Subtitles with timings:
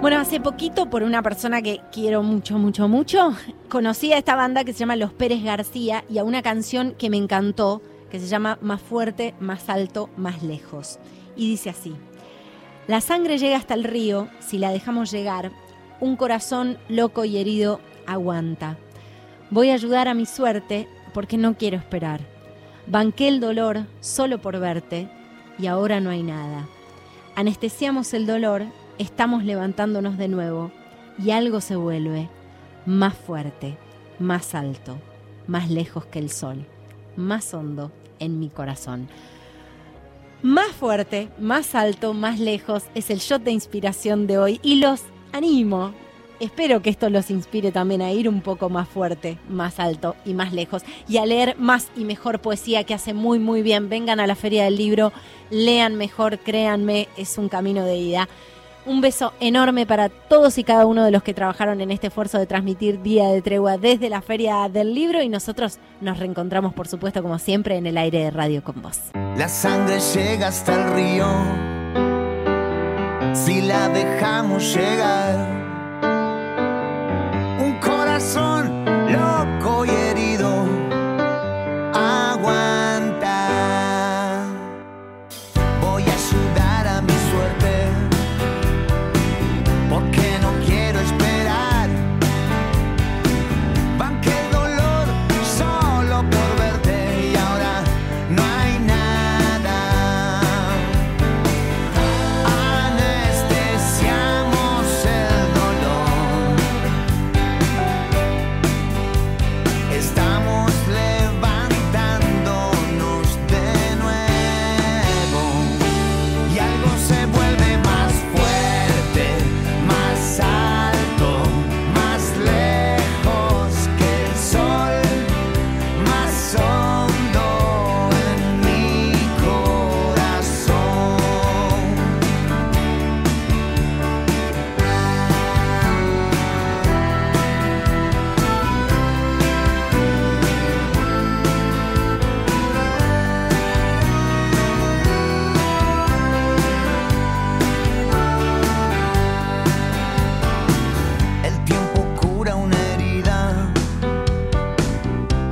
[0.00, 3.34] Bueno, hace poquito, por una persona que quiero mucho, mucho, mucho,
[3.70, 7.08] conocí a esta banda que se llama Los Pérez García y a una canción que
[7.08, 7.80] me encantó,
[8.10, 10.98] que se llama Más fuerte, más alto, más lejos.
[11.34, 11.94] Y dice así,
[12.88, 15.50] la sangre llega hasta el río, si la dejamos llegar,
[16.00, 18.76] un corazón loco y herido aguanta.
[19.50, 22.39] Voy a ayudar a mi suerte porque no quiero esperar.
[22.86, 25.08] Banqué el dolor solo por verte
[25.58, 26.66] y ahora no hay nada.
[27.36, 28.64] Anestesiamos el dolor
[29.00, 30.70] estamos levantándonos de nuevo
[31.18, 32.28] y algo se vuelve
[32.84, 33.78] más fuerte,
[34.18, 34.98] más alto,
[35.46, 36.66] más lejos que el sol,
[37.16, 39.08] más hondo en mi corazón.
[40.42, 45.02] Más fuerte, más alto, más lejos es el shot de inspiración de hoy y los
[45.32, 45.92] animo.
[46.40, 50.32] Espero que esto los inspire también a ir un poco más fuerte, más alto y
[50.32, 53.90] más lejos y a leer más y mejor poesía que hace muy muy bien.
[53.90, 55.12] Vengan a la feria del libro,
[55.50, 58.28] lean mejor, créanme, es un camino de ida.
[58.86, 62.38] Un beso enorme para todos y cada uno de los que trabajaron en este esfuerzo
[62.38, 66.88] de transmitir Día de Tregua desde la Feria del Libro y nosotros nos reencontramos, por
[66.88, 68.98] supuesto, como siempre, en el aire de radio con vos.
[69.36, 71.26] La sangre llega hasta el río,
[73.34, 75.59] si la dejamos llegar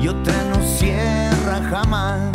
[0.08, 2.27] y otra no cierra jamás.